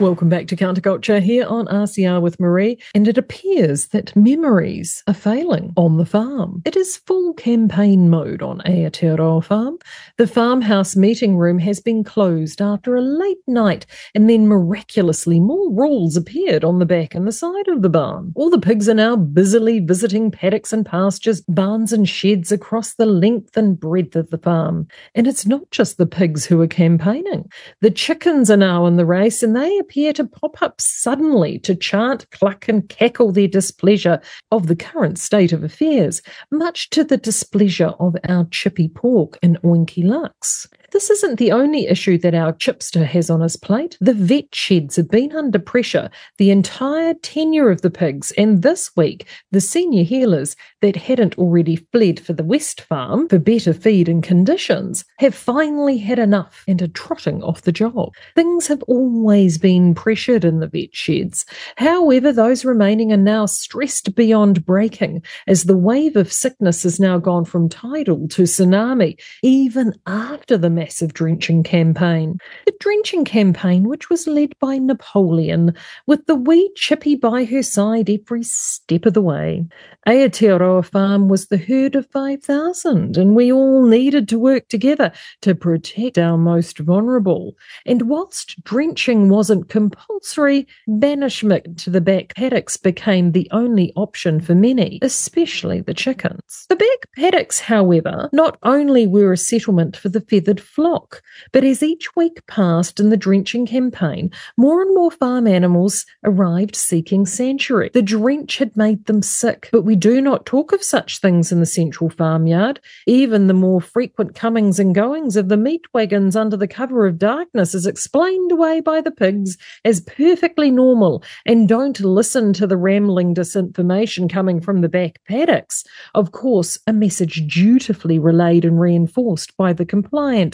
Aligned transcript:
Welcome 0.00 0.28
back 0.28 0.48
to 0.48 0.56
Counterculture 0.56 1.22
here 1.22 1.46
on 1.46 1.66
RCR 1.66 2.20
with 2.20 2.38
Maree. 2.38 2.82
And 2.96 3.06
it 3.06 3.16
appears 3.16 3.86
that 3.88 4.14
memories 4.16 5.04
are 5.06 5.14
failing 5.14 5.72
on 5.76 5.98
the 5.98 6.04
farm. 6.04 6.62
It 6.64 6.74
is 6.74 6.96
full 6.96 7.32
campaign 7.34 8.10
mode 8.10 8.42
on 8.42 8.58
Aotearoa 8.66 9.44
Farm. 9.44 9.78
The 10.18 10.26
farmhouse 10.26 10.96
meeting 10.96 11.36
room 11.36 11.60
has 11.60 11.78
been 11.78 12.02
closed 12.02 12.60
after 12.60 12.96
a 12.96 13.00
late 13.00 13.38
night, 13.46 13.86
and 14.16 14.28
then 14.28 14.48
miraculously 14.48 15.38
more 15.38 15.72
rules 15.72 16.16
appeared 16.16 16.64
on 16.64 16.80
the 16.80 16.86
back 16.86 17.14
and 17.14 17.24
the 17.24 17.30
side 17.30 17.68
of 17.68 17.82
the 17.82 17.88
barn. 17.88 18.32
All 18.34 18.50
the 18.50 18.58
pigs 18.58 18.88
are 18.88 18.94
now 18.94 19.14
busily 19.14 19.78
visiting 19.78 20.32
paddocks 20.32 20.72
and 20.72 20.84
pastures, 20.84 21.42
barns 21.42 21.92
and 21.92 22.08
sheds 22.08 22.50
across 22.50 22.94
the 22.94 23.06
length 23.06 23.56
and 23.56 23.78
breadth 23.78 24.16
of 24.16 24.30
the 24.30 24.38
farm. 24.38 24.88
And 25.14 25.28
it's 25.28 25.46
not 25.46 25.70
just 25.70 25.98
the 25.98 26.06
pigs 26.06 26.44
who 26.44 26.60
are 26.62 26.66
campaigning. 26.66 27.48
The 27.80 27.92
chickens 27.92 28.50
are 28.50 28.56
now 28.56 28.86
in 28.86 28.96
the 28.96 29.06
race, 29.06 29.40
and 29.40 29.54
they 29.54 29.83
appear 29.84 30.14
to 30.14 30.24
pop 30.24 30.62
up 30.62 30.80
suddenly 30.80 31.58
to 31.58 31.74
chant, 31.74 32.30
cluck, 32.30 32.68
and 32.68 32.88
cackle 32.88 33.32
their 33.32 33.46
displeasure 33.46 34.18
of 34.50 34.66
the 34.66 34.76
current 34.76 35.18
state 35.18 35.52
of 35.52 35.62
affairs, 35.62 36.22
much 36.50 36.88
to 36.90 37.04
the 37.04 37.18
displeasure 37.18 37.92
of 38.00 38.16
our 38.26 38.46
chippy 38.46 38.88
pork 38.88 39.38
and 39.42 39.60
oinky 39.60 40.02
lux. 40.02 40.66
This 40.94 41.10
isn't 41.10 41.40
the 41.40 41.50
only 41.50 41.88
issue 41.88 42.18
that 42.18 42.36
our 42.36 42.52
chipster 42.52 43.04
has 43.04 43.28
on 43.28 43.40
his 43.40 43.56
plate. 43.56 43.98
The 44.00 44.14
vet 44.14 44.54
sheds 44.54 44.94
have 44.94 45.10
been 45.10 45.34
under 45.34 45.58
pressure 45.58 46.08
the 46.38 46.52
entire 46.52 47.14
tenure 47.14 47.68
of 47.68 47.82
the 47.82 47.90
pigs, 47.90 48.30
and 48.38 48.62
this 48.62 48.94
week, 48.96 49.26
the 49.50 49.60
senior 49.60 50.04
healers 50.04 50.54
that 50.82 50.94
hadn't 50.94 51.36
already 51.36 51.84
fled 51.90 52.20
for 52.20 52.32
the 52.32 52.44
West 52.44 52.80
Farm 52.82 53.28
for 53.28 53.40
better 53.40 53.72
feed 53.74 54.08
and 54.08 54.22
conditions 54.22 55.04
have 55.18 55.34
finally 55.34 55.98
had 55.98 56.20
enough 56.20 56.62
and 56.68 56.80
are 56.80 56.86
trotting 56.86 57.42
off 57.42 57.62
the 57.62 57.72
job. 57.72 58.14
Things 58.36 58.68
have 58.68 58.84
always 58.84 59.58
been 59.58 59.96
pressured 59.96 60.44
in 60.44 60.60
the 60.60 60.68
vet 60.68 60.94
sheds. 60.94 61.44
However, 61.76 62.32
those 62.32 62.64
remaining 62.64 63.12
are 63.12 63.16
now 63.16 63.46
stressed 63.46 64.14
beyond 64.14 64.64
breaking 64.64 65.24
as 65.48 65.64
the 65.64 65.76
wave 65.76 66.14
of 66.14 66.32
sickness 66.32 66.84
has 66.84 67.00
now 67.00 67.18
gone 67.18 67.44
from 67.44 67.68
tidal 67.68 68.28
to 68.28 68.42
tsunami, 68.42 69.20
even 69.42 69.92
after 70.06 70.56
the 70.56 70.70
massive 70.84 71.14
drenching 71.14 71.62
campaign. 71.62 72.38
The 72.66 72.74
drenching 72.78 73.24
campaign, 73.24 73.88
which 73.88 74.10
was 74.10 74.26
led 74.26 74.52
by 74.58 74.76
Napoleon, 74.76 75.74
with 76.06 76.26
the 76.26 76.34
wee 76.34 76.70
chippy 76.76 77.16
by 77.16 77.44
her 77.44 77.62
side 77.62 78.10
every 78.10 78.42
step 78.42 79.06
of 79.06 79.14
the 79.14 79.22
way. 79.22 79.64
Aotearoa 80.06 80.84
Farm 80.84 81.30
was 81.30 81.46
the 81.46 81.56
herd 81.56 81.96
of 81.96 82.06
5,000, 82.10 83.16
and 83.16 83.34
we 83.34 83.50
all 83.50 83.86
needed 83.86 84.28
to 84.28 84.38
work 84.38 84.68
together 84.68 85.10
to 85.40 85.54
protect 85.54 86.18
our 86.18 86.36
most 86.36 86.78
vulnerable. 86.80 87.56
And 87.86 88.02
whilst 88.02 88.62
drenching 88.64 89.30
wasn't 89.30 89.70
compulsory, 89.70 90.66
banishment 90.86 91.78
to 91.78 91.90
the 91.90 92.02
back 92.02 92.34
paddocks 92.36 92.76
became 92.76 93.32
the 93.32 93.48
only 93.52 93.90
option 93.96 94.38
for 94.38 94.54
many, 94.54 94.98
especially 95.00 95.80
the 95.80 95.94
chickens. 95.94 96.66
The 96.68 96.76
back 96.76 97.08
paddocks, 97.16 97.58
however, 97.58 98.28
not 98.34 98.58
only 98.62 99.06
were 99.06 99.32
a 99.32 99.38
settlement 99.38 99.96
for 99.96 100.10
the 100.10 100.20
feathered 100.20 100.60
flock. 100.64 101.22
But 101.52 101.64
as 101.64 101.82
each 101.82 102.14
week 102.16 102.46
passed 102.46 102.98
in 102.98 103.10
the 103.10 103.16
drenching 103.16 103.66
campaign, 103.66 104.30
more 104.56 104.82
and 104.82 104.94
more 104.94 105.10
farm 105.10 105.46
animals 105.46 106.06
arrived 106.24 106.76
seeking 106.76 107.26
sanctuary. 107.26 107.90
The 107.92 108.02
drench 108.02 108.58
had 108.58 108.76
made 108.76 109.06
them 109.06 109.22
sick, 109.22 109.68
but 109.72 109.82
we 109.82 109.96
do 109.96 110.20
not 110.20 110.46
talk 110.46 110.72
of 110.72 110.82
such 110.82 111.18
things 111.18 111.52
in 111.52 111.60
the 111.60 111.66
central 111.66 112.10
farmyard. 112.10 112.80
Even 113.06 113.46
the 113.46 113.54
more 113.54 113.80
frequent 113.80 114.34
comings 114.34 114.78
and 114.78 114.94
goings 114.94 115.36
of 115.36 115.48
the 115.48 115.56
meat 115.56 115.82
wagons 115.92 116.36
under 116.36 116.56
the 116.56 116.68
cover 116.68 117.06
of 117.06 117.18
darkness 117.18 117.74
is 117.74 117.86
explained 117.86 118.52
away 118.52 118.80
by 118.80 119.00
the 119.00 119.10
pigs 119.10 119.56
as 119.84 120.00
perfectly 120.00 120.70
normal, 120.70 121.22
and 121.46 121.68
don't 121.68 122.00
listen 122.00 122.52
to 122.54 122.66
the 122.66 122.76
rambling 122.76 123.34
disinformation 123.34 124.30
coming 124.30 124.60
from 124.60 124.80
the 124.80 124.88
back 124.88 125.20
paddocks. 125.28 125.84
Of 126.14 126.32
course, 126.32 126.78
a 126.86 126.92
message 126.92 127.46
dutifully 127.46 128.18
relayed 128.18 128.64
and 128.64 128.80
reinforced 128.80 129.56
by 129.56 129.72
the 129.72 129.84
compliant 129.84 130.53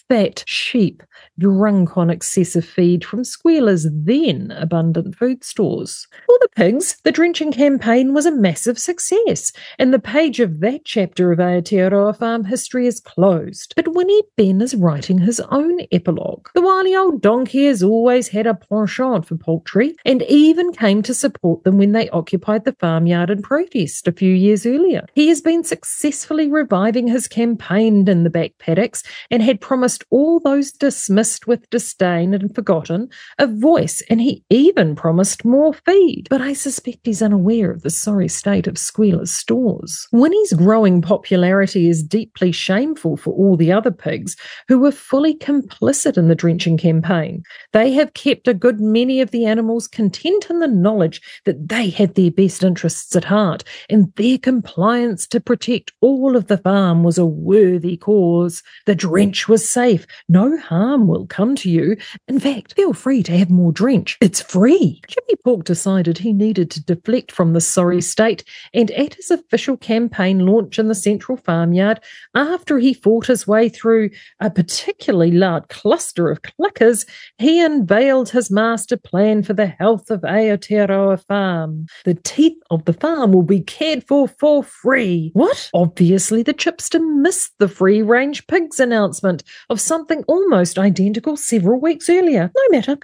fat 0.11 0.43
sheep 0.45 1.03
drunk 1.39 1.97
on 1.97 2.09
excessive 2.09 2.65
feed 2.65 3.05
from 3.05 3.23
Squealer's 3.23 3.87
then 3.89 4.51
abundant 4.57 5.15
food 5.15 5.41
stores. 5.41 6.05
For 6.25 6.37
the 6.41 6.49
pigs, 6.53 6.97
the 7.05 7.13
drenching 7.13 7.53
campaign 7.53 8.13
was 8.13 8.25
a 8.25 8.31
massive 8.31 8.77
success, 8.77 9.53
and 9.79 9.93
the 9.93 9.99
page 9.99 10.41
of 10.41 10.59
that 10.59 10.83
chapter 10.83 11.31
of 11.31 11.39
Aotearoa 11.39 12.17
farm 12.17 12.43
history 12.43 12.87
is 12.87 12.99
closed. 12.99 13.73
But 13.77 13.93
Winnie 13.93 14.21
Ben 14.35 14.61
is 14.61 14.75
writing 14.75 15.17
his 15.17 15.39
own 15.49 15.79
epilogue. 15.93 16.49
The 16.55 16.61
wily 16.61 16.93
old 16.93 17.21
donkey 17.21 17.65
has 17.67 17.81
always 17.81 18.27
had 18.27 18.47
a 18.47 18.53
penchant 18.53 19.25
for 19.25 19.37
poultry, 19.37 19.95
and 20.03 20.23
even 20.23 20.73
came 20.73 21.01
to 21.03 21.13
support 21.13 21.63
them 21.63 21.77
when 21.77 21.93
they 21.93 22.09
occupied 22.09 22.65
the 22.65 22.73
farmyard 22.73 23.29
in 23.29 23.41
protest 23.41 24.09
a 24.09 24.11
few 24.11 24.33
years 24.33 24.65
earlier. 24.65 25.05
He 25.15 25.29
has 25.29 25.39
been 25.39 25.63
successfully 25.63 26.49
reviving 26.49 27.07
his 27.07 27.29
campaign 27.29 28.09
in 28.09 28.23
the 28.25 28.29
back 28.29 28.51
paddocks 28.59 29.03
and 29.29 29.41
had 29.41 29.61
promised 29.61 30.00
all 30.09 30.39
those 30.39 30.71
dismissed 30.71 31.47
with 31.47 31.69
disdain 31.69 32.33
and 32.33 32.53
forgotten 32.53 33.09
a 33.39 33.47
voice, 33.47 34.01
and 34.09 34.21
he 34.21 34.43
even 34.49 34.95
promised 34.95 35.45
more 35.45 35.73
feed. 35.73 36.27
But 36.29 36.41
I 36.41 36.53
suspect 36.53 36.99
he's 37.03 37.21
unaware 37.21 37.71
of 37.71 37.81
the 37.81 37.89
sorry 37.89 38.27
state 38.27 38.67
of 38.67 38.77
Squealer's 38.77 39.31
stores. 39.31 40.07
Winnie's 40.11 40.53
growing 40.53 41.01
popularity 41.01 41.89
is 41.89 42.03
deeply 42.03 42.51
shameful 42.51 43.17
for 43.17 43.33
all 43.33 43.55
the 43.55 43.71
other 43.71 43.91
pigs 43.91 44.35
who 44.67 44.79
were 44.79 44.91
fully 44.91 45.35
complicit 45.35 46.17
in 46.17 46.27
the 46.27 46.35
drenching 46.35 46.77
campaign. 46.77 47.43
They 47.73 47.91
have 47.93 48.13
kept 48.13 48.47
a 48.47 48.53
good 48.53 48.79
many 48.79 49.21
of 49.21 49.31
the 49.31 49.45
animals 49.45 49.87
content 49.87 50.47
in 50.49 50.59
the 50.59 50.67
knowledge 50.67 51.21
that 51.45 51.69
they 51.69 51.89
had 51.89 52.15
their 52.15 52.31
best 52.31 52.63
interests 52.63 53.15
at 53.15 53.25
heart, 53.25 53.63
and 53.89 54.11
their 54.15 54.37
compliance 54.37 55.27
to 55.27 55.39
protect 55.39 55.91
all 56.01 56.35
of 56.35 56.47
the 56.47 56.57
farm 56.57 57.03
was 57.03 57.17
a 57.17 57.25
worthy 57.25 57.97
cause. 57.97 58.63
The 58.85 58.95
drench 58.95 59.47
was 59.47 59.67
safe. 59.91 60.07
No 60.29 60.57
harm 60.57 61.07
will 61.07 61.25
come 61.27 61.55
to 61.55 61.69
you. 61.69 61.97
In 62.27 62.39
fact, 62.39 62.73
feel 62.75 62.93
free 62.93 63.23
to 63.23 63.37
have 63.37 63.49
more 63.49 63.71
drench. 63.71 64.17
It's 64.21 64.41
free. 64.41 65.01
Chippy 65.07 65.35
Pork 65.43 65.65
decided 65.65 66.17
he 66.17 66.33
needed 66.33 66.71
to 66.71 66.83
deflect 66.83 67.31
from 67.31 67.53
the 67.53 67.61
sorry 67.61 68.01
state, 68.01 68.43
and 68.73 68.91
at 68.91 69.15
his 69.15 69.31
official 69.31 69.77
campaign 69.77 70.45
launch 70.45 70.79
in 70.79 70.87
the 70.87 70.95
central 70.95 71.37
farmyard, 71.37 71.99
after 72.35 72.79
he 72.79 72.93
fought 72.93 73.27
his 73.27 73.47
way 73.47 73.69
through 73.69 74.09
a 74.39 74.49
particularly 74.49 75.31
large 75.31 75.67
cluster 75.67 76.29
of 76.29 76.41
clickers, 76.41 77.05
he 77.37 77.63
unveiled 77.63 78.29
his 78.29 78.51
master 78.51 78.97
plan 78.97 79.43
for 79.43 79.53
the 79.53 79.67
health 79.67 80.09
of 80.09 80.21
Aotearoa 80.21 81.25
Farm. 81.25 81.85
The 82.05 82.15
teeth 82.15 82.57
of 82.69 82.85
the 82.85 82.93
farm 82.93 83.33
will 83.33 83.43
be 83.43 83.61
cared 83.61 84.07
for 84.07 84.27
for 84.27 84.63
free. 84.63 85.31
What? 85.33 85.69
Obviously, 85.73 86.43
the 86.43 86.53
chipster 86.53 87.01
missed 87.01 87.53
the 87.59 87.67
free 87.67 88.01
range 88.01 88.47
pigs 88.47 88.79
announcement 88.79 89.43
of 89.69 89.80
something 89.83 90.23
almost 90.27 90.77
identical 90.77 91.37
several 91.37 91.79
weeks 91.79 92.09
earlier. 92.09 92.51
No 92.55 92.63
matter. 92.69 92.97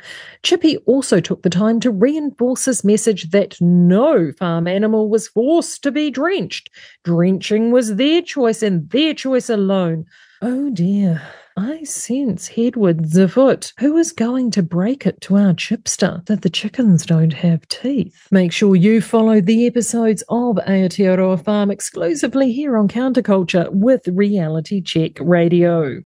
Chippy 0.43 0.77
also 0.85 1.19
took 1.19 1.43
the 1.43 1.49
time 1.49 1.79
to 1.81 1.91
reinforce 1.91 2.65
his 2.65 2.83
message 2.83 3.29
that 3.31 3.59
no 3.61 4.31
farm 4.33 4.67
animal 4.67 5.09
was 5.09 5.27
forced 5.27 5.83
to 5.83 5.91
be 5.91 6.09
drenched. 6.09 6.69
Drenching 7.03 7.71
was 7.71 7.95
their 7.95 8.21
choice 8.21 8.61
and 8.61 8.89
their 8.89 9.13
choice 9.13 9.49
alone. 9.49 10.05
Oh 10.41 10.69
dear. 10.69 11.21
I 11.57 11.85
sense 11.85 12.49
Hedward's 12.49 13.17
afoot. 13.17 13.73
Who 13.79 13.97
is 13.97 14.11
going 14.11 14.51
to 14.51 14.61
break 14.61 15.07
it 15.07 15.19
to 15.21 15.37
our 15.37 15.53
chipster 15.53 16.23
that 16.27 16.43
the 16.43 16.51
chickens 16.51 17.03
don't 17.03 17.33
have 17.33 17.67
teeth? 17.67 18.27
Make 18.29 18.51
sure 18.51 18.75
you 18.75 19.01
follow 19.01 19.41
the 19.41 19.65
episodes 19.65 20.23
of 20.29 20.57
Aotearoa 20.57 21.43
Farm 21.43 21.71
exclusively 21.71 22.51
here 22.51 22.77
on 22.77 22.87
Counterculture 22.87 23.71
with 23.71 24.07
Reality 24.07 24.81
Check 24.81 25.13
Radio. 25.19 26.03